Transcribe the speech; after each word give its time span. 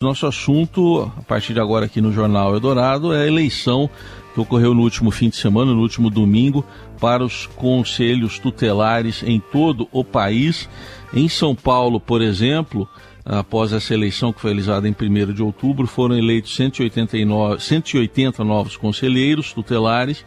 Nosso 0.00 0.28
assunto, 0.28 1.10
a 1.18 1.22
partir 1.22 1.54
de 1.54 1.58
agora 1.58 1.86
aqui 1.86 2.00
no 2.00 2.12
Jornal 2.12 2.54
Eldorado, 2.54 3.12
é 3.12 3.24
a 3.24 3.26
eleição 3.26 3.90
que 4.32 4.40
ocorreu 4.40 4.72
no 4.72 4.82
último 4.82 5.10
fim 5.10 5.28
de 5.28 5.34
semana, 5.34 5.72
no 5.72 5.80
último 5.80 6.08
domingo, 6.08 6.64
para 7.00 7.24
os 7.24 7.46
conselhos 7.46 8.38
tutelares 8.38 9.24
em 9.24 9.40
todo 9.40 9.88
o 9.90 10.04
país. 10.04 10.68
Em 11.12 11.28
São 11.28 11.52
Paulo, 11.52 11.98
por 11.98 12.22
exemplo, 12.22 12.88
após 13.24 13.72
essa 13.72 13.92
eleição 13.92 14.32
que 14.32 14.40
foi 14.40 14.52
realizada 14.52 14.88
em 14.88 14.92
1 14.92 15.32
de 15.32 15.42
outubro, 15.42 15.88
foram 15.88 16.16
eleitos 16.16 16.54
189, 16.54 17.60
180 17.60 18.44
novos 18.44 18.76
conselheiros 18.76 19.52
tutelares 19.52 20.24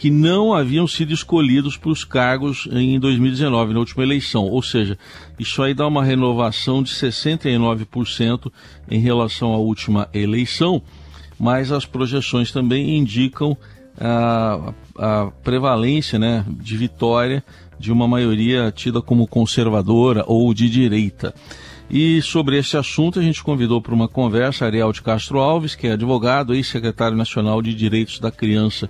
que 0.00 0.08
não 0.08 0.54
haviam 0.54 0.86
sido 0.86 1.12
escolhidos 1.12 1.76
para 1.76 1.90
os 1.90 2.04
cargos 2.04 2.66
em 2.72 2.98
2019, 2.98 3.74
na 3.74 3.80
última 3.80 4.02
eleição. 4.02 4.44
Ou 4.44 4.62
seja, 4.62 4.96
isso 5.38 5.62
aí 5.62 5.74
dá 5.74 5.86
uma 5.86 6.02
renovação 6.02 6.82
de 6.82 6.90
69% 6.90 8.50
em 8.90 8.98
relação 8.98 9.52
à 9.52 9.58
última 9.58 10.08
eleição, 10.14 10.80
mas 11.38 11.70
as 11.70 11.84
projeções 11.84 12.50
também 12.50 12.96
indicam 12.96 13.54
a, 14.00 14.72
a 14.96 15.30
prevalência 15.44 16.18
né, 16.18 16.46
de 16.48 16.78
vitória 16.78 17.44
de 17.78 17.92
uma 17.92 18.08
maioria 18.08 18.72
tida 18.74 19.02
como 19.02 19.26
conservadora 19.26 20.24
ou 20.26 20.54
de 20.54 20.70
direita. 20.70 21.34
E 21.90 22.22
sobre 22.22 22.56
esse 22.56 22.74
assunto 22.74 23.18
a 23.18 23.22
gente 23.22 23.44
convidou 23.44 23.82
para 23.82 23.92
uma 23.92 24.08
conversa 24.08 24.64
Ariel 24.64 24.94
de 24.94 25.02
Castro 25.02 25.40
Alves, 25.40 25.74
que 25.74 25.88
é 25.88 25.92
advogado 25.92 26.54
e 26.54 26.64
secretário 26.64 27.18
nacional 27.18 27.60
de 27.60 27.74
Direitos 27.74 28.18
da 28.18 28.30
Criança 28.30 28.88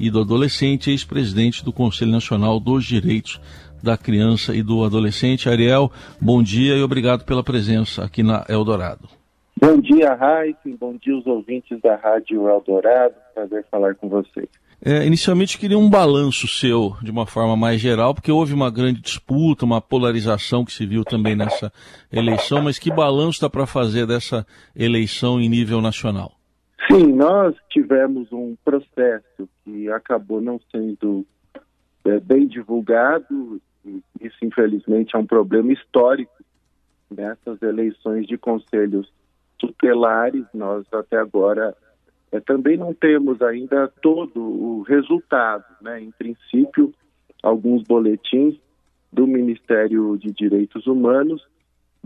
e 0.00 0.10
do 0.10 0.20
Adolescente, 0.20 0.90
ex-presidente 0.90 1.62
do 1.62 1.72
Conselho 1.72 2.10
Nacional 2.10 2.58
dos 2.58 2.86
Direitos 2.86 3.38
da 3.82 3.96
Criança 3.98 4.54
e 4.54 4.62
do 4.62 4.82
Adolescente. 4.82 5.48
Ariel, 5.48 5.92
bom 6.20 6.42
dia 6.42 6.74
e 6.74 6.82
obrigado 6.82 7.24
pela 7.24 7.44
presença 7.44 8.02
aqui 8.02 8.22
na 8.22 8.44
Eldorado. 8.48 9.08
Bom 9.60 9.78
dia, 9.78 10.14
Raíssa, 10.14 10.58
bom 10.80 10.96
dia 10.96 11.14
os 11.14 11.26
ouvintes 11.26 11.78
da 11.82 11.94
Rádio 11.96 12.48
Eldorado, 12.48 13.14
prazer 13.34 13.64
falar 13.70 13.94
com 13.94 14.08
vocês. 14.08 14.48
É, 14.82 15.06
inicialmente 15.06 15.58
queria 15.58 15.78
um 15.78 15.90
balanço 15.90 16.48
seu, 16.48 16.96
de 17.02 17.10
uma 17.10 17.26
forma 17.26 17.54
mais 17.54 17.78
geral, 17.78 18.14
porque 18.14 18.32
houve 18.32 18.54
uma 18.54 18.70
grande 18.70 19.02
disputa, 19.02 19.66
uma 19.66 19.82
polarização 19.82 20.64
que 20.64 20.72
se 20.72 20.86
viu 20.86 21.04
também 21.04 21.36
nessa 21.36 21.70
eleição, 22.10 22.62
mas 22.62 22.78
que 22.78 22.90
balanço 22.90 23.42
dá 23.42 23.50
para 23.50 23.66
fazer 23.66 24.06
dessa 24.06 24.46
eleição 24.74 25.38
em 25.38 25.50
nível 25.50 25.82
nacional? 25.82 26.39
Sim, 26.90 27.12
nós 27.12 27.54
tivemos 27.70 28.32
um 28.32 28.56
processo 28.64 29.48
que 29.64 29.88
acabou 29.90 30.40
não 30.40 30.60
sendo 30.72 31.24
é, 32.04 32.18
bem 32.18 32.48
divulgado. 32.48 33.60
Isso, 34.20 34.36
infelizmente, 34.42 35.14
é 35.14 35.18
um 35.18 35.26
problema 35.26 35.72
histórico 35.72 36.32
nessas 37.08 37.62
eleições 37.62 38.26
de 38.26 38.36
conselhos 38.36 39.12
tutelares. 39.56 40.44
Nós, 40.52 40.84
até 40.92 41.16
agora, 41.16 41.76
é, 42.32 42.40
também 42.40 42.76
não 42.76 42.92
temos 42.92 43.40
ainda 43.40 43.86
todo 44.02 44.40
o 44.40 44.82
resultado. 44.82 45.64
Né? 45.80 46.00
Em 46.00 46.10
princípio, 46.10 46.92
alguns 47.40 47.84
boletins 47.84 48.56
do 49.12 49.28
Ministério 49.28 50.16
de 50.16 50.32
Direitos 50.32 50.88
Humanos 50.88 51.46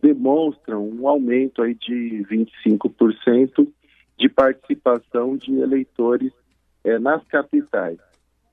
demonstram 0.03 0.87
um 0.87 1.09
aumento 1.09 1.63
aí 1.63 1.75
de 1.75 2.23
25% 2.31 3.67
de 4.25 4.29
participação 4.31 5.37
de 5.37 5.55
eleitores 5.61 6.33
é, 6.83 6.99
nas 6.99 7.23
capitais. 7.27 7.99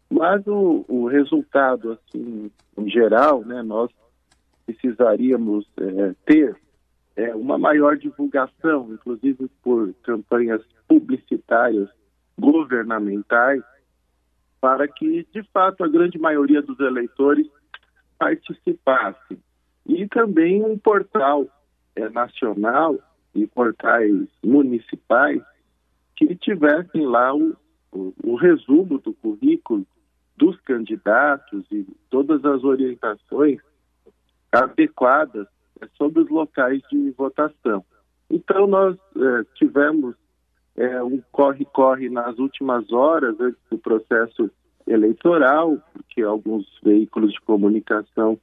Mas 0.09 0.45
o, 0.45 0.83
o, 0.89 1.07
resultado, 1.07 1.93
assim, 1.93 2.51
em 2.77 2.89
geral, 2.89 3.45
né, 3.45 3.63
nós 3.63 3.89
precisaríamos 4.65 5.65
é, 5.79 6.13
ter 6.25 6.57
é, 7.15 7.33
uma 7.33 7.57
maior 7.57 7.95
divulgação, 7.95 8.91
inclusive 8.91 9.49
por 9.63 9.93
campanhas 10.03 10.61
publicitárias 10.89 11.87
governamentais, 12.37 13.63
para 14.59 14.89
que, 14.89 15.25
de 15.33 15.41
fato, 15.53 15.85
a 15.85 15.87
grande 15.87 16.19
maioria 16.19 16.61
dos 16.61 16.77
eleitores 16.81 17.47
participasse. 18.19 19.39
E 19.85 20.05
também 20.09 20.65
um 20.65 20.77
portal 20.77 21.47
é, 21.95 22.09
nacional 22.09 22.99
e 23.33 23.47
portais 23.47 24.27
municipais 24.43 25.41
que 26.27 26.35
tivessem 26.35 27.05
lá 27.07 27.33
o, 27.33 27.55
o, 27.91 28.13
o 28.23 28.35
resumo 28.35 28.99
do 28.99 29.11
currículo 29.13 29.85
dos 30.37 30.59
candidatos 30.61 31.65
e 31.71 31.85
todas 32.09 32.45
as 32.45 32.63
orientações 32.63 33.59
adequadas 34.51 35.47
é, 35.81 35.87
sobre 35.97 36.21
os 36.21 36.29
locais 36.29 36.81
de 36.91 37.11
votação. 37.11 37.83
Então, 38.29 38.67
nós 38.67 38.95
é, 39.15 39.43
tivemos 39.55 40.15
é, 40.75 41.01
um 41.03 41.21
corre-corre 41.31 42.09
nas 42.09 42.37
últimas 42.37 42.91
horas 42.91 43.39
antes 43.39 43.59
do 43.69 43.79
processo 43.79 44.49
eleitoral, 44.85 45.77
porque 45.93 46.21
alguns 46.21 46.67
veículos 46.83 47.33
de 47.33 47.41
comunicação 47.41 48.39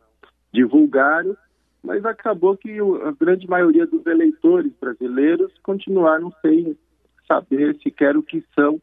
divulgaram, 0.52 1.36
mas 1.82 2.04
acabou 2.04 2.56
que 2.56 2.76
a 3.04 3.12
grande 3.12 3.48
maioria 3.48 3.86
dos 3.86 4.04
eleitores 4.04 4.72
brasileiros 4.80 5.52
continuaram 5.62 6.32
sem 6.42 6.76
saber 7.28 7.76
sequer 7.82 8.16
o 8.16 8.22
que 8.22 8.42
são 8.54 8.80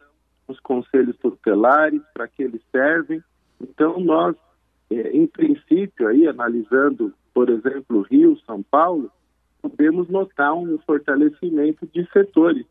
os 0.48 0.60
conselhos 0.60 1.18
tutelares, 1.18 2.02
para 2.14 2.28
que 2.28 2.44
eles 2.44 2.62
servem. 2.72 3.22
Então, 3.60 4.00
nós, 4.00 4.36
é, 4.92 5.10
em 5.10 5.26
princípio, 5.26 6.08
aí, 6.08 6.28
analisando, 6.28 7.14
por 7.34 7.50
exemplo, 7.50 8.04
Rio, 8.04 8.38
São 8.46 8.62
Paulo, 8.62 9.12
podemos 9.62 10.08
notar 10.08 10.54
um 10.54 10.78
fortalecimento 10.86 11.88
de 11.88 12.08
setores 12.12 12.66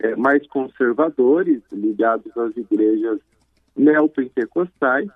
é, 0.00 0.14
mais 0.14 0.46
conservadores, 0.48 1.62
ligados 1.72 2.36
às 2.36 2.56
igrejas 2.56 3.18
neopentecostais, 3.74 5.08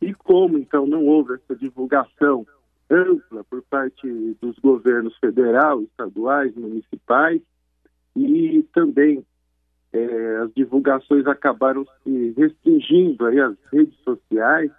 e 0.00 0.14
como, 0.14 0.58
então, 0.58 0.86
não 0.86 1.06
houve 1.06 1.34
essa 1.34 1.56
divulgação 1.56 2.46
ampla 2.90 3.44
por 3.44 3.62
parte 3.62 4.06
dos 4.40 4.58
governos 4.58 5.16
federal, 5.18 5.82
estaduais, 5.82 6.54
municipais, 6.54 7.40
e 8.26 8.62
também 8.74 9.24
é, 9.92 10.36
as 10.42 10.52
divulgações 10.54 11.26
acabaram 11.26 11.86
se 12.02 12.34
restringindo 12.36 13.26
aí 13.26 13.40
às 13.40 13.56
redes 13.72 13.98
sociais 14.00 14.70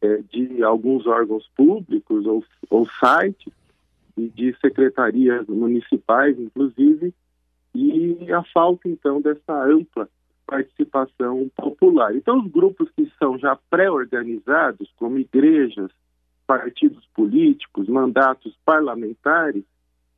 é, 0.00 0.22
de 0.32 0.62
alguns 0.62 1.06
órgãos 1.06 1.48
públicos 1.56 2.26
ou, 2.26 2.44
ou 2.68 2.86
sites 2.88 3.52
e 4.16 4.28
de 4.28 4.56
secretarias 4.60 5.46
municipais, 5.46 6.38
inclusive, 6.38 7.14
e 7.74 8.32
a 8.32 8.42
falta 8.52 8.88
então 8.88 9.20
dessa 9.20 9.64
ampla 9.64 10.08
participação 10.46 11.48
popular. 11.56 12.14
Então, 12.16 12.40
os 12.40 12.50
grupos 12.50 12.90
que 12.90 13.10
são 13.18 13.38
já 13.38 13.56
pré-organizados, 13.70 14.92
como 14.96 15.18
igrejas, 15.18 15.90
partidos 16.44 17.06
políticos, 17.14 17.88
mandatos 17.88 18.58
parlamentares, 18.64 19.62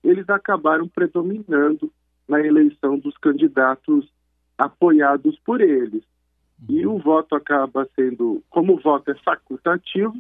eles 0.03 0.27
acabaram 0.31 0.89
predominando 0.89 1.93
na 2.29 2.41
eleição 2.41 2.99
dos 2.99 3.17
candidatos 3.19 4.11
apoiados 4.57 5.39
por 5.45 5.61
eles. 5.61 6.03
E 6.69 6.87
o 6.87 6.99
voto 6.99 7.35
acaba 7.35 7.89
sendo, 7.97 8.43
como 8.49 8.75
o 8.75 8.81
voto 8.81 9.11
é 9.11 9.15
facultativo, 9.17 10.15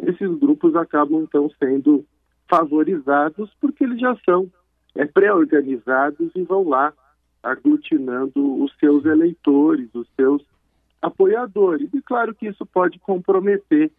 esses 0.00 0.38
grupos 0.38 0.76
acabam 0.76 1.22
então 1.22 1.50
sendo 1.58 2.04
favorizados 2.48 3.50
porque 3.60 3.84
eles 3.84 4.00
já 4.00 4.16
são 4.24 4.50
é, 4.94 5.04
pré-organizados 5.04 6.30
e 6.34 6.42
vão 6.42 6.68
lá 6.68 6.92
aglutinando 7.42 8.62
os 8.62 8.72
seus 8.78 9.04
eleitores, 9.04 9.88
os 9.94 10.08
seus 10.14 10.42
apoiadores. 11.02 11.88
E 11.92 12.00
claro 12.00 12.34
que 12.34 12.46
isso 12.46 12.64
pode 12.66 12.98
comprometer 13.00 13.90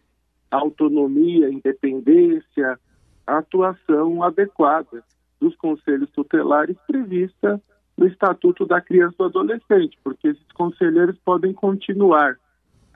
a 0.50 0.56
autonomia, 0.56 1.46
a 1.46 1.52
independência, 1.52 2.78
a 3.26 3.38
atuação 3.38 4.22
adequada 4.22 5.04
dos 5.40 5.56
conselhos 5.56 6.10
tutelares 6.10 6.76
prevista 6.86 7.60
no 7.96 8.06
Estatuto 8.06 8.66
da 8.66 8.80
Criança 8.80 9.14
e 9.14 9.18
do 9.18 9.24
Adolescente, 9.24 9.98
porque 10.04 10.28
esses 10.28 10.52
conselheiros 10.52 11.16
podem 11.24 11.52
continuar 11.52 12.38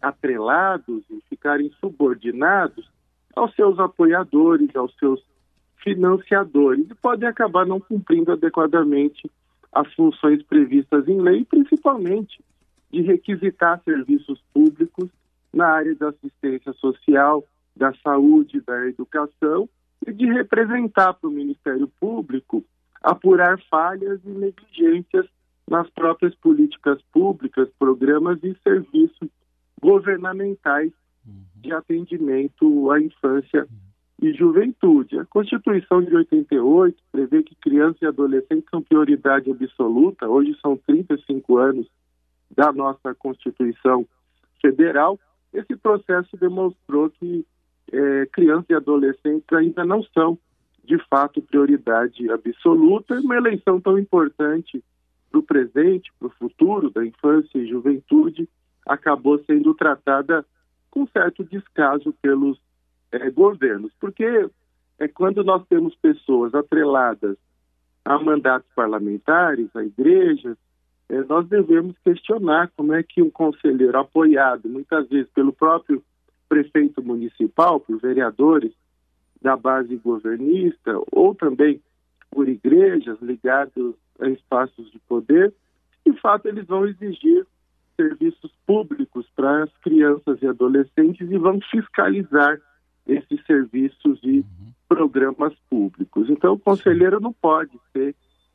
atrelados 0.01 1.03
e 1.11 1.23
ficarem 1.29 1.71
subordinados 1.81 2.89
aos 3.35 3.55
seus 3.55 3.79
apoiadores, 3.79 4.75
aos 4.77 4.95
seus 4.97 5.23
financiadores, 5.83 6.89
e 6.91 6.95
podem 6.95 7.29
acabar 7.29 7.67
não 7.67 7.81
cumprindo 7.81 8.33
adequadamente 8.33 9.31
as 9.73 9.93
funções 9.95 10.43
previstas 10.43 11.09
em 11.09 11.21
lei, 11.21 11.45
principalmente 11.45 12.43
de 12.91 13.03
requisitar 13.03 13.83
serviços 13.85 14.41
públicos 14.53 15.11
na 15.53 15.67
área 15.67 15.95
da 15.95 16.11
assistência 16.11 16.73
social, 16.75 17.45
da 17.77 17.93
saúde, 18.03 18.61
da 18.61 18.87
educação 18.87 19.69
e 20.07 20.13
de 20.13 20.27
representar 20.27 21.15
para 21.15 21.29
o 21.29 21.33
Ministério 21.33 21.89
Público 22.01 22.65
apurar 23.03 23.59
falhas 23.71 24.21
e 24.25 24.29
negligências 24.29 25.27
nas 25.69 25.89
próprias 25.91 26.35
políticas 26.37 27.01
públicas, 27.13 27.69
programas 27.79 28.39
e 28.43 28.57
serviços 28.63 29.29
governamentais 29.81 30.93
de 31.57 31.73
atendimento 31.73 32.91
à 32.91 33.01
infância 33.01 33.67
e 34.21 34.33
juventude. 34.33 35.19
A 35.19 35.25
Constituição 35.25 36.03
de 36.03 36.15
88 36.15 36.97
prevê 37.11 37.43
que 37.43 37.55
crianças 37.57 38.01
e 38.03 38.07
adolescentes 38.07 38.69
são 38.71 38.83
prioridade 38.83 39.51
absoluta, 39.51 40.29
hoje 40.29 40.57
são 40.61 40.77
35 40.77 41.57
anos 41.59 41.87
da 42.55 42.73
nossa 42.73 43.15
Constituição 43.15 44.07
Federal. 44.61 45.19
Esse 45.53 45.77
processo 45.77 46.37
demonstrou 46.37 47.11
que 47.11 47.47
é, 47.93 48.27
crianças 48.27 48.67
e 48.71 48.75
adolescentes 48.75 49.53
ainda 49.53 49.85
não 49.85 50.03
são, 50.03 50.39
de 50.85 50.99
fato, 51.09 51.43
prioridade 51.43 52.31
absoluta. 52.31 53.19
Uma 53.21 53.37
eleição 53.37 53.81
tão 53.81 53.99
importante 53.99 54.83
para 55.31 55.39
o 55.39 55.43
presente, 55.43 56.13
para 56.19 56.29
o 56.29 56.33
futuro 56.33 56.91
da 56.91 57.05
infância 57.05 57.59
e 57.59 57.67
juventude, 57.67 58.49
acabou 58.87 59.43
sendo 59.45 59.75
tratada 59.75 60.45
com 60.91 61.07
certo 61.09 61.43
descaso 61.45 62.15
pelos 62.23 62.59
é, 63.11 63.31
governos, 63.31 63.93
porque 64.01 64.49
é 64.99 65.09
quando 65.09 65.43
nós 65.43 65.67
temos 65.67 65.95
pessoas 65.97 66.55
atreladas 66.55 67.37
a 68.05 68.19
mandatos 68.19 68.71
parlamentares, 68.75 69.75
a 69.75 69.83
igrejas, 69.83 70.57
é, 71.09 71.23
nós 71.25 71.49
devemos 71.49 71.97
questionar 72.05 72.71
como 72.77 72.93
é 72.93 73.03
que 73.03 73.23
um 73.23 73.31
conselheiro 73.31 73.99
apoiado, 73.99 74.69
muitas 74.69 75.09
vezes 75.09 75.31
pelo 75.33 75.53
próprio 75.53 76.03
prefeito 76.55 77.03
municipal, 77.03 77.81
por 77.81 77.99
vereadores 77.99 78.73
da 79.43 79.57
base 79.57 79.97
governista, 79.97 80.93
ou 81.11 81.35
também 81.35 81.81
por 82.31 82.49
igrejas 82.49 83.19
ligadas 83.21 83.95
a 84.21 84.29
espaços 84.29 84.89
de 84.93 85.01
poder, 85.01 85.53
de 86.07 86.13
fato 86.21 86.47
eles 86.47 86.65
vão 86.65 86.87
exigir 86.87 87.45
serviços 87.97 88.53
públicos 88.65 89.27
para 89.35 89.65
as 89.65 89.71
crianças 89.79 90.41
e 90.41 90.47
adolescentes 90.47 91.29
e 91.29 91.39
vão 91.39 91.61
fiscalizar 91.71 92.61
esses 93.05 93.45
serviços 93.47 94.21
e 94.23 94.45
programas 94.89 95.55
públicos. 95.69 96.31
Então, 96.31 96.55
o 96.55 96.59
conselheiro 96.59 97.19
não 97.19 97.33
pode 97.33 97.79
ser 97.93 98.15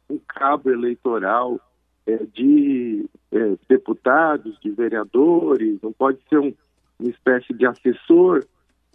um 0.09 0.17
cabo 0.19 0.71
eleitoral 0.71 1.59
é, 2.07 2.17
de 2.33 3.09
é, 3.31 3.57
deputados, 3.67 4.57
de 4.61 4.71
vereadores, 4.71 5.81
não 5.81 5.91
pode 5.91 6.19
ser 6.29 6.39
um, 6.39 6.53
uma 6.99 7.09
espécie 7.09 7.53
de 7.53 7.65
assessor 7.65 8.45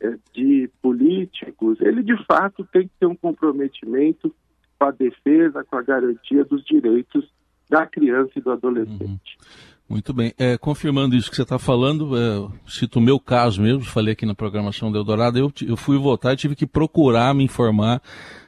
é, 0.01 0.15
de 0.33 0.71
políticos. 0.83 1.81
Ele, 1.81 2.03
de 2.03 2.17
fato, 2.27 2.67
tem 2.73 2.83
que 2.83 2.95
ter 3.01 3.07
um 3.07 3.17
comprometimento 3.17 4.35
com 4.79 4.87
a 4.87 4.91
defesa, 4.91 5.65
com 5.65 5.77
a 5.77 5.83
garantia 5.83 6.45
dos 6.45 6.65
direitos 6.65 7.25
da 7.71 7.87
criança 7.87 8.33
e 8.37 8.41
do 8.41 8.51
adolescente. 8.51 9.03
Uhum. 9.05 9.75
Muito 9.89 10.13
bem. 10.15 10.33
É, 10.39 10.57
confirmando 10.57 11.15
isso 11.15 11.31
que 11.31 11.37
você 11.37 11.43
está 11.43 11.59
falando, 11.59 12.17
é, 12.17 12.49
cito 12.67 12.99
o 12.99 13.03
meu 13.03 13.21
caso 13.21 13.61
mesmo, 13.61 13.83
falei 13.83 14.15
aqui 14.15 14.25
na 14.25 14.35
programação 14.35 14.91
do 14.91 14.99
Eldorado, 14.99 15.39
eu, 15.39 15.53
eu 15.67 15.77
fui 15.77 15.99
votar 15.99 16.33
e 16.33 16.37
tive 16.37 16.57
que 16.57 16.67
procurar 16.67 17.35
me 17.35 17.45
informar. 17.45 18.01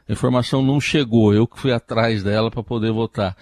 A 0.08 0.12
informação 0.12 0.62
não 0.62 0.81
chegou, 0.81 1.35
eu 1.35 1.47
que 1.47 1.58
fui 1.58 1.73
atrás 1.73 2.23
dela 2.23 2.50
para 2.50 2.62
poder 2.62 2.93
votar. 2.93 3.37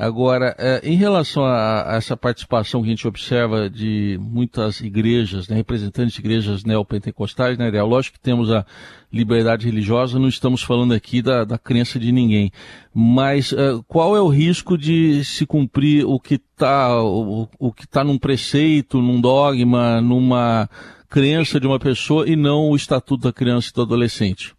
Agora, 0.00 0.54
é, 0.58 0.80
em 0.84 0.94
relação 0.94 1.44
a, 1.44 1.92
a, 1.92 1.96
essa 1.96 2.16
participação 2.16 2.80
que 2.80 2.86
a 2.86 2.90
gente 2.90 3.08
observa 3.08 3.68
de 3.68 4.16
muitas 4.20 4.80
igrejas, 4.80 5.48
né, 5.48 5.56
representantes 5.56 6.14
de 6.14 6.20
igrejas 6.20 6.62
neopentecostais, 6.62 7.58
né, 7.58 7.66
Ariel? 7.66 7.86
Lógico 7.86 8.16
que 8.16 8.22
temos 8.22 8.48
a 8.52 8.64
liberdade 9.12 9.66
religiosa, 9.66 10.16
não 10.16 10.28
estamos 10.28 10.62
falando 10.62 10.94
aqui 10.94 11.20
da, 11.20 11.42
da 11.42 11.58
crença 11.58 11.98
de 11.98 12.12
ninguém. 12.12 12.52
Mas 12.94 13.52
é, 13.52 13.80
qual 13.88 14.16
é 14.16 14.20
o 14.20 14.28
risco 14.28 14.78
de 14.78 15.24
se 15.24 15.44
cumprir 15.44 16.04
o 16.06 16.20
que 16.20 16.34
está 16.34 17.02
o, 17.02 17.48
o 17.58 17.72
tá 17.90 18.04
num 18.04 18.18
preceito, 18.18 19.02
num 19.02 19.20
dogma, 19.20 20.00
numa 20.00 20.70
crença 21.08 21.58
de 21.58 21.66
uma 21.66 21.80
pessoa 21.80 22.28
e 22.28 22.36
não 22.36 22.70
o 22.70 22.76
estatuto 22.76 23.24
da 23.24 23.32
criança 23.32 23.70
e 23.70 23.74
do 23.74 23.82
adolescente? 23.82 24.57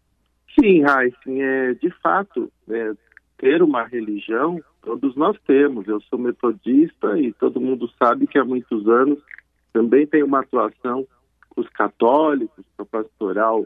Sim, 0.57 0.81
Raíssen, 0.81 1.42
é, 1.42 1.74
de 1.74 1.90
fato, 2.01 2.51
é, 2.69 2.94
ter 3.38 3.62
uma 3.62 3.84
religião 3.84 4.62
todos 4.81 5.16
nós 5.16 5.38
temos. 5.46 5.88
Eu 5.88 6.01
sou 6.01 6.18
metodista 6.18 7.19
e 7.19 7.34
todo 7.34 7.62
mundo 7.62 7.90
sabe 7.98 8.28
que 8.28 8.38
há 8.38 8.46
muitos 8.46 8.88
anos 8.88 9.19
também 9.74 10.06
tem 10.07 10.24
uma 10.24 10.40
atuação 10.40 11.07
com 11.50 11.62
os 11.62 11.69
católicos, 11.69 12.66
com 12.75 12.84
a 12.84 12.86
pastoral 12.86 13.66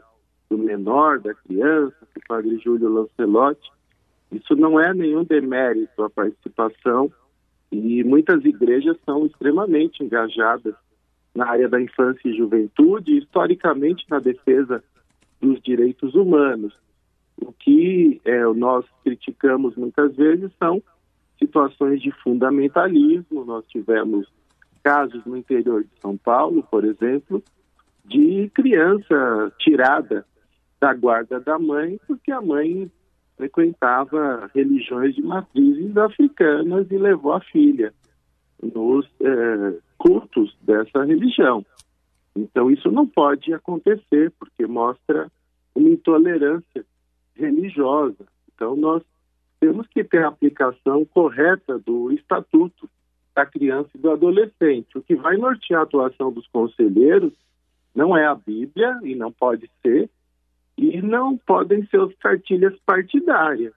do 0.50 0.58
menor, 0.58 1.20
da 1.20 1.34
criança, 1.34 1.96
com 2.00 2.20
o 2.20 2.28
padre 2.28 2.58
Júlio 2.58 2.88
Lancelotti. 2.88 3.70
Isso 4.32 4.54
não 4.56 4.78
é 4.78 4.92
nenhum 4.92 5.24
demérito 5.24 6.02
a 6.02 6.10
participação 6.10 7.10
e 7.70 8.04
muitas 8.04 8.44
igrejas 8.44 8.96
são 9.04 9.26
extremamente 9.26 10.02
engajadas 10.02 10.74
na 11.34 11.48
área 11.48 11.68
da 11.68 11.80
infância 11.80 12.28
e 12.28 12.36
juventude, 12.36 13.18
historicamente 13.18 14.04
na 14.08 14.20
defesa 14.20 14.82
dos 15.44 15.60
direitos 15.60 16.14
humanos. 16.14 16.74
O 17.36 17.52
que 17.52 18.20
é, 18.24 18.44
nós 18.54 18.86
criticamos 19.02 19.76
muitas 19.76 20.16
vezes 20.16 20.50
são 20.58 20.82
situações 21.38 22.00
de 22.00 22.10
fundamentalismo. 22.22 23.44
Nós 23.44 23.66
tivemos 23.66 24.26
casos 24.82 25.22
no 25.26 25.36
interior 25.36 25.84
de 25.84 25.90
São 26.00 26.16
Paulo, 26.16 26.62
por 26.70 26.84
exemplo, 26.84 27.42
de 28.06 28.50
criança 28.54 29.52
tirada 29.58 30.24
da 30.80 30.94
guarda 30.94 31.40
da 31.40 31.58
mãe 31.58 31.98
porque 32.06 32.32
a 32.32 32.40
mãe 32.40 32.90
frequentava 33.36 34.50
religiões 34.54 35.14
de 35.14 35.22
matrizes 35.22 35.96
africanas 35.96 36.86
e 36.90 36.96
levou 36.96 37.32
a 37.32 37.40
filha 37.40 37.92
nos 38.62 39.06
é, 39.20 39.78
cultos 39.98 40.56
dessa 40.62 41.04
religião. 41.04 41.64
Então, 42.36 42.70
isso 42.70 42.90
não 42.90 43.06
pode 43.06 43.52
acontecer, 43.52 44.32
porque 44.38 44.66
mostra 44.66 45.30
uma 45.74 45.88
intolerância 45.88 46.84
religiosa. 47.34 48.26
Então, 48.52 48.74
nós 48.76 49.02
temos 49.60 49.86
que 49.86 50.02
ter 50.04 50.24
a 50.24 50.28
aplicação 50.28 51.04
correta 51.04 51.78
do 51.78 52.12
estatuto 52.12 52.88
da 53.34 53.44
criança 53.46 53.90
e 53.94 53.98
do 53.98 54.10
adolescente. 54.10 54.96
O 54.96 55.02
que 55.02 55.14
vai 55.14 55.36
nortear 55.36 55.80
a 55.80 55.84
atuação 55.84 56.32
dos 56.32 56.46
conselheiros 56.48 57.32
não 57.94 58.16
é 58.16 58.26
a 58.26 58.34
Bíblia, 58.34 58.98
e 59.02 59.14
não 59.14 59.30
pode 59.30 59.70
ser, 59.82 60.10
e 60.76 61.00
não 61.00 61.36
podem 61.36 61.86
ser 61.86 62.00
as 62.00 62.14
cartilhas 62.16 62.74
partidárias. 62.84 63.72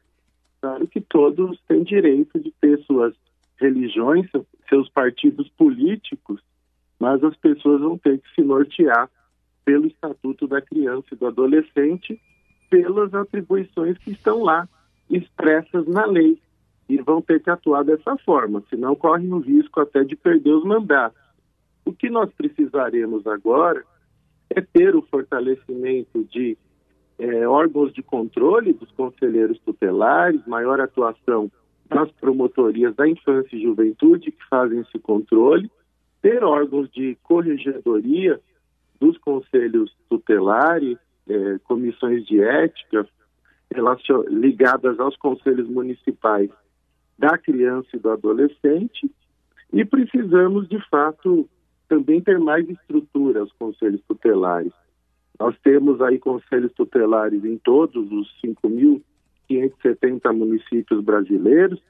Claro 0.59 0.87
que 0.87 0.99
todos 0.99 1.59
têm 1.67 1.83
direito 1.83 2.39
de 2.39 2.51
ter 2.59 2.79
suas 2.79 3.13
religiões, 3.59 4.27
seus 4.67 4.89
partidos 4.89 5.47
políticos, 5.49 6.41
mas 6.99 7.23
as 7.23 7.35
pessoas 7.37 7.81
vão 7.81 7.97
ter 7.97 8.19
que 8.19 8.33
se 8.33 8.41
nortear 8.41 9.09
pelo 9.63 9.87
Estatuto 9.87 10.47
da 10.47 10.61
Criança 10.61 11.07
e 11.11 11.15
do 11.15 11.27
Adolescente, 11.27 12.19
pelas 12.69 13.13
atribuições 13.13 13.97
que 13.97 14.11
estão 14.11 14.43
lá 14.43 14.67
expressas 15.09 15.85
na 15.87 16.05
lei 16.05 16.41
e 16.89 16.97
vão 16.97 17.21
ter 17.21 17.41
que 17.41 17.49
atuar 17.49 17.83
dessa 17.83 18.15
forma, 18.17 18.63
senão 18.69 18.95
correm 18.95 19.31
o 19.33 19.39
risco 19.39 19.79
até 19.79 20.03
de 20.03 20.15
perder 20.15 20.51
os 20.51 20.63
mandatos. 20.63 21.21
O 21.85 21.91
que 21.91 22.09
nós 22.09 22.31
precisaremos 22.33 23.25
agora 23.27 23.83
é 24.49 24.61
ter 24.61 24.95
o 24.95 25.01
fortalecimento 25.01 26.23
de 26.25 26.57
é, 27.19 27.47
órgãos 27.47 27.93
de 27.93 28.01
controle 28.01 28.73
dos 28.73 28.91
conselheiros 28.91 29.59
tutelares, 29.59 30.45
maior 30.45 30.79
atuação 30.79 31.51
nas 31.89 32.11
promotorias 32.11 32.95
da 32.95 33.07
infância 33.07 33.55
e 33.55 33.63
juventude 33.63 34.31
que 34.31 34.45
fazem 34.49 34.79
esse 34.79 34.99
controle, 34.99 35.69
ter 36.21 36.43
órgãos 36.43 36.89
de 36.91 37.17
corregedoria 37.23 38.39
dos 38.99 39.17
conselhos 39.17 39.95
tutelares, 40.09 40.97
é, 41.27 41.59
comissões 41.63 42.25
de 42.25 42.41
ética, 42.41 43.07
ligadas 44.29 44.99
aos 44.99 45.15
conselhos 45.17 45.67
municipais 45.67 46.49
da 47.17 47.37
criança 47.37 47.89
e 47.93 47.99
do 47.99 48.09
adolescente, 48.09 49.11
e 49.73 49.83
precisamos, 49.83 50.67
de 50.69 50.79
fato, 50.89 51.47
também 51.87 52.21
ter 52.21 52.39
mais 52.39 52.67
estrutura 52.69 53.41
aos 53.41 53.51
conselhos 53.53 54.01
tutelares. 54.07 54.71
Nós 55.39 55.55
temos 55.59 56.01
aí 56.01 56.17
conselhos 56.17 56.71
tutelares 56.73 57.43
em 57.43 57.57
todos 57.57 58.11
os 58.11 58.33
5.570 58.43 60.33
municípios 60.33 61.03
brasileiros, 61.03 61.81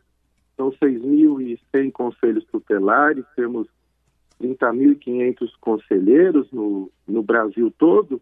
são 0.56 0.72
6.100 0.72 1.92
conselhos 1.92 2.44
tutelares, 2.46 3.24
temos 3.36 3.68
30.500 4.42 5.52
conselheiros 5.60 6.52
no, 6.52 6.92
no 7.08 7.24
Brasil 7.24 7.74
todo, 7.78 8.22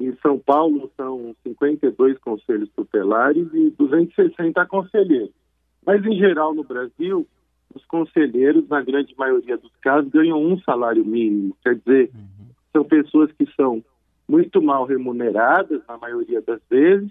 em 0.00 0.16
São 0.22 0.38
Paulo 0.38 0.90
são 0.96 1.36
52 1.42 2.18
conselhos 2.18 2.70
tutelares 2.74 3.46
e 3.52 3.70
260 3.70 4.64
conselheiros. 4.66 5.34
Mas, 5.84 6.04
em 6.04 6.16
geral, 6.16 6.54
no 6.54 6.64
Brasil, 6.64 7.26
os 7.74 7.84
conselheiros, 7.84 8.66
na 8.68 8.80
grande 8.80 9.14
maioria 9.16 9.58
dos 9.58 9.72
casos, 9.82 10.10
ganham 10.10 10.42
um 10.42 10.58
salário 10.60 11.04
mínimo. 11.04 11.54
Quer 11.62 11.76
dizer, 11.76 12.10
uhum. 12.14 12.46
são 12.72 12.84
pessoas 12.84 13.30
que 13.32 13.46
são 13.54 13.84
muito 14.26 14.62
mal 14.62 14.86
remuneradas, 14.86 15.82
na 15.86 15.98
maioria 15.98 16.40
das 16.40 16.60
vezes, 16.70 17.10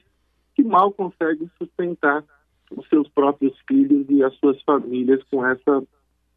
que 0.55 0.63
mal 0.63 0.91
conseguem 0.91 1.49
sustentar 1.57 2.23
os 2.71 2.87
seus 2.87 3.07
próprios 3.09 3.57
filhos 3.67 4.05
e 4.09 4.23
as 4.23 4.33
suas 4.35 4.61
famílias 4.63 5.21
com 5.29 5.45
essa 5.45 5.83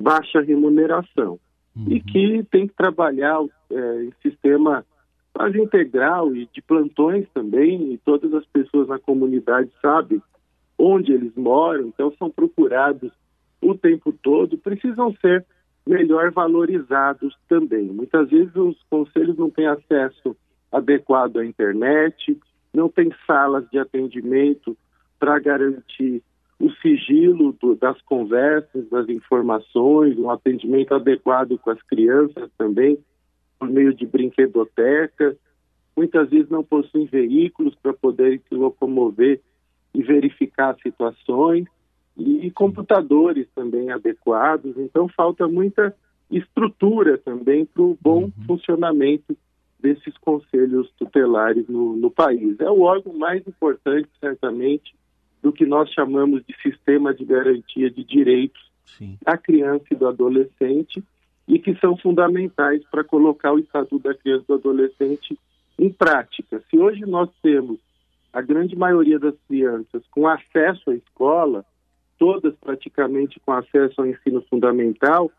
baixa 0.01 0.41
remuneração. 0.41 1.39
Uhum. 1.75 1.87
E 1.89 2.01
que 2.01 2.43
tem 2.51 2.67
que 2.67 2.75
trabalhar 2.75 3.43
é, 3.71 4.05
em 4.05 4.13
sistema 4.23 4.85
quase 5.33 5.59
integral 5.61 6.35
e 6.37 6.47
de 6.53 6.61
plantões 6.61 7.27
também, 7.33 7.93
e 7.93 7.99
todas 7.99 8.33
as 8.35 8.45
pessoas 8.47 8.89
na 8.89 8.99
comunidade 8.99 9.71
sabem 9.81 10.21
onde 10.79 11.13
eles 11.13 11.35
moram, 11.35 11.89
então 11.89 12.13
são 12.19 12.29
procurados 12.31 13.11
o 13.61 13.75
tempo 13.75 14.13
todo, 14.13 14.59
precisam 14.59 15.15
ser 15.21 15.45
melhor 15.87 16.31
valorizados 16.31 17.37
também. 17.49 17.85
Muitas 17.85 18.29
vezes 18.29 18.55
os 18.55 18.77
conselhos 18.91 19.37
não 19.39 19.51
têm 19.51 19.67
acesso 19.67 20.37
adequado 20.71 21.39
à 21.39 21.47
internet, 21.47 22.39
não 22.73 22.89
têm 22.89 23.11
salas 23.27 23.69
de 23.71 23.79
atendimento 23.79 24.77
para 25.19 25.39
garantir 25.39 26.23
o 26.63 26.71
sigilo 26.75 27.53
do, 27.61 27.75
das 27.75 28.01
conversas, 28.03 28.89
das 28.89 29.09
informações, 29.09 30.17
um 30.17 30.31
atendimento 30.31 30.95
adequado 30.95 31.59
com 31.59 31.71
as 31.71 31.83
crianças 31.83 32.49
também, 32.57 32.97
por 33.59 33.69
meio 33.69 33.93
de 33.93 34.07
brinquedoteca. 34.07 35.37
Muitas 35.97 36.31
vezes 36.31 36.49
não 36.49 36.63
possuem 36.63 37.07
veículos 37.07 37.75
para 37.75 37.93
poderem 37.93 38.41
se 38.49 38.55
locomover 38.55 39.41
e 39.93 40.05
verificar 40.05 40.77
situações 40.81 41.67
e 42.17 42.49
computadores 42.53 43.49
também 43.57 43.91
adequados. 43.91 44.77
Então, 44.79 45.09
falta 45.09 45.49
muita 45.49 45.93
estrutura 46.31 47.19
também 47.19 47.65
para 47.65 47.83
o 47.83 47.99
bom 48.01 48.23
uhum. 48.23 48.33
funcionamento 48.47 49.37
desses 49.81 50.17
conselhos 50.19 50.89
tutelares 50.97 51.67
no, 51.67 51.97
no, 51.97 52.09
país. 52.09 52.61
É 52.61 52.71
o 52.71 52.83
órgão 52.83 53.13
mais 53.15 53.45
importante, 53.49 54.09
certamente, 54.21 54.95
do 55.43 55.53
que 55.53 55.67
nós 55.67 55.91
chamamos 55.91 56.43
de 56.47 56.55
sistema 56.63 57.13
de 57.13 57.25
garantia 57.25 57.91
de 57.91 58.05
direitos 58.05 58.71
Sim. 58.85 59.19
da 59.23 59.37
criança 59.37 59.85
e 59.91 59.97
do 59.97 60.07
adolescente 60.07 61.03
e 61.49 61.59
que 61.59 61.75
são 61.81 61.97
fundamentais 61.97 62.83
para 62.91 63.03
colocar 63.03 63.53
o 63.53 63.59
Estatuto 63.59 64.09
da 64.09 64.15
Criança 64.15 64.45
e 64.45 64.47
do 64.47 64.55
Adolescente 64.55 65.39
em 65.79 65.91
prática. 65.91 66.63
Se 66.71 66.79
hoje 66.79 67.01
nós 67.03 67.29
temos 67.43 67.79
a 68.33 68.41
grande 68.41 68.77
maioria 68.77 69.19
das 69.19 69.35
crianças 69.49 70.03
com 70.11 70.27
acesso 70.27 70.91
à 70.91 70.95
escola, 70.95 71.65
todas 72.19 72.55
praticamente 72.55 73.41
com 73.41 73.53
acesso 73.53 74.01
ao 74.01 74.07
ensino 74.07 74.41
fundamental, 74.43 75.31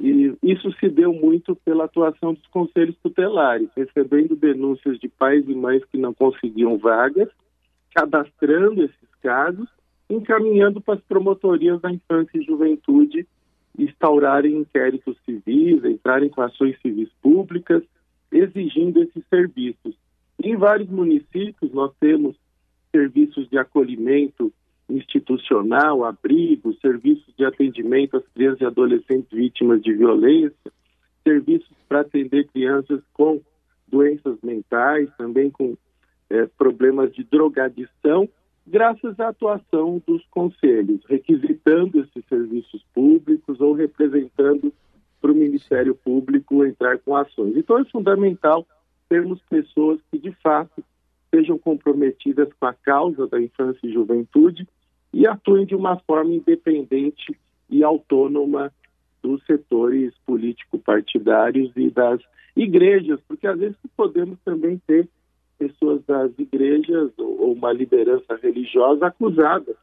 e 0.00 0.32
isso 0.42 0.70
se 0.78 0.88
deu 0.88 1.12
muito 1.12 1.56
pela 1.56 1.86
atuação 1.86 2.34
dos 2.34 2.46
conselhos 2.48 2.96
tutelares, 3.02 3.68
recebendo 3.76 4.36
denúncias 4.36 4.98
de 4.98 5.08
pais 5.08 5.44
e 5.48 5.54
mães 5.54 5.84
que 5.86 5.98
não 5.98 6.14
conseguiam 6.14 6.78
vagas, 6.78 7.28
cadastrando 7.92 8.84
esses 8.84 9.07
casos, 9.22 9.68
encaminhando 10.08 10.80
para 10.80 10.94
as 10.94 11.00
promotorias 11.02 11.80
da 11.80 11.92
infância 11.92 12.38
e 12.38 12.42
juventude 12.42 13.26
instaurarem 13.78 14.56
inquéritos 14.56 15.16
civis, 15.24 15.84
entrarem 15.84 16.28
com 16.28 16.42
ações 16.42 16.80
civis 16.80 17.08
públicas, 17.22 17.82
exigindo 18.32 19.02
esses 19.02 19.24
serviços. 19.28 19.94
Em 20.42 20.56
vários 20.56 20.88
municípios, 20.88 21.72
nós 21.72 21.92
temos 22.00 22.36
serviços 22.90 23.48
de 23.48 23.58
acolhimento 23.58 24.52
institucional, 24.88 26.04
abrigo, 26.04 26.74
serviços 26.80 27.32
de 27.36 27.44
atendimento 27.44 28.16
às 28.16 28.26
crianças 28.28 28.60
e 28.60 28.64
adolescentes 28.64 29.30
vítimas 29.30 29.82
de 29.82 29.92
violência, 29.92 30.72
serviços 31.22 31.76
para 31.88 32.00
atender 32.00 32.48
crianças 32.48 33.00
com 33.12 33.40
doenças 33.86 34.38
mentais, 34.42 35.08
também 35.16 35.50
com 35.50 35.76
é, 36.30 36.46
problemas 36.46 37.12
de 37.12 37.22
drogadição, 37.24 38.28
graças 38.70 39.18
à 39.18 39.28
atuação 39.28 40.02
dos 40.06 40.24
conselhos, 40.26 41.00
requisitando 41.08 42.00
esses 42.00 42.24
serviços 42.28 42.84
públicos 42.94 43.60
ou 43.60 43.72
representando 43.72 44.72
para 45.20 45.32
o 45.32 45.34
Ministério 45.34 45.94
Público 45.94 46.64
entrar 46.64 46.98
com 46.98 47.16
ações. 47.16 47.56
Então 47.56 47.78
é 47.78 47.84
fundamental 47.86 48.66
termos 49.08 49.40
pessoas 49.48 49.98
que, 50.10 50.18
de 50.18 50.32
fato, 50.42 50.84
sejam 51.34 51.58
comprometidas 51.58 52.48
com 52.58 52.66
a 52.66 52.74
causa 52.74 53.26
da 53.26 53.40
infância 53.40 53.80
e 53.86 53.92
juventude 53.92 54.66
e 55.12 55.26
atuem 55.26 55.66
de 55.66 55.74
uma 55.74 55.98
forma 56.00 56.34
independente 56.34 57.36
e 57.70 57.82
autônoma 57.82 58.72
dos 59.22 59.44
setores 59.44 60.12
político-partidários 60.26 61.72
e 61.76 61.90
das 61.90 62.20
igrejas, 62.54 63.20
porque 63.26 63.46
às 63.46 63.58
vezes 63.58 63.76
podemos 63.96 64.38
também 64.44 64.80
ter 64.86 65.08
pessoas 65.58 66.02
das 66.06 66.30
igrejas 66.38 67.10
ou 67.18 67.52
uma 67.52 67.72
liderança 67.72 68.36
religiosa 68.36 69.06
acusada 69.06 69.74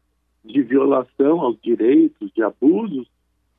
de 0.44 0.62
violação 0.62 1.42
aos 1.42 1.60
direitos, 1.62 2.32
de 2.34 2.42
abusos, 2.42 3.08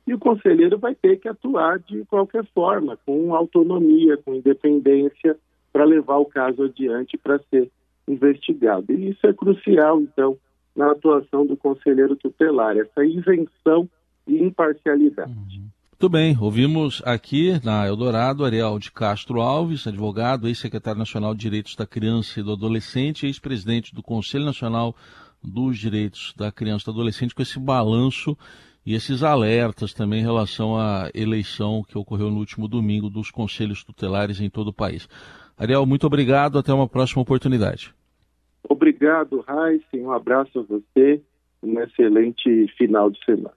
e 0.05 0.13
o 0.13 0.19
conselheiro 0.19 0.77
vai 0.77 0.95
ter 0.95 1.19
que 1.19 1.27
atuar 1.27 1.79
de 1.79 2.05
qualquer 2.05 2.45
forma, 2.53 2.97
com 3.05 3.35
autonomia, 3.35 4.17
com 4.17 4.33
independência, 4.33 5.37
para 5.71 5.83
levar 5.83 6.17
o 6.17 6.25
caso 6.25 6.63
adiante 6.63 7.17
para 7.17 7.39
ser 7.49 7.69
investigado. 8.07 8.93
E 8.93 9.09
isso 9.09 9.27
é 9.27 9.33
crucial, 9.33 9.99
então, 9.99 10.37
na 10.73 10.91
atuação 10.91 11.45
do 11.45 11.57
conselheiro 11.57 12.15
tutelar, 12.15 12.77
essa 12.77 13.05
isenção 13.05 13.89
e 14.25 14.41
imparcialidade. 14.41 15.31
Uhum. 15.31 15.67
Muito 15.99 16.11
bem, 16.11 16.37
ouvimos 16.39 17.01
aqui 17.03 17.53
na 17.65 17.87
Eldorado 17.87 18.45
Ariel 18.45 18.77
de 18.77 18.91
Castro 18.91 19.41
Alves, 19.41 19.87
advogado, 19.87 20.47
ex-secretário 20.47 20.99
nacional 20.99 21.33
de 21.33 21.39
Direitos 21.39 21.75
da 21.75 21.87
Criança 21.87 22.39
e 22.39 22.43
do 22.43 22.51
Adolescente, 22.51 23.25
ex-presidente 23.25 23.95
do 23.95 24.03
Conselho 24.03 24.45
Nacional 24.45 24.95
dos 25.43 25.75
Direitos 25.79 26.35
da 26.37 26.51
Criança 26.51 26.83
e 26.83 26.93
do 26.93 26.99
Adolescente, 26.99 27.33
com 27.33 27.41
esse 27.41 27.59
balanço 27.59 28.37
e 28.85 28.93
esses 28.93 29.23
alertas 29.23 29.91
também 29.91 30.19
em 30.19 30.23
relação 30.23 30.77
à 30.77 31.09
eleição 31.15 31.81
que 31.81 31.97
ocorreu 31.97 32.29
no 32.29 32.37
último 32.37 32.67
domingo 32.67 33.09
dos 33.09 33.31
conselhos 33.31 33.83
tutelares 33.83 34.39
em 34.39 34.51
todo 34.51 34.67
o 34.67 34.73
país. 34.73 35.09
Ariel, 35.57 35.83
muito 35.87 36.05
obrigado, 36.05 36.59
até 36.59 36.71
uma 36.71 36.87
próxima 36.87 37.23
oportunidade. 37.23 37.91
Obrigado, 38.69 39.39
Raíssa. 39.47 39.97
Um 39.97 40.11
abraço 40.11 40.59
a 40.59 40.61
você. 40.61 41.23
Um 41.63 41.79
excelente 41.79 42.67
final 42.77 43.09
de 43.09 43.17
semana. 43.25 43.56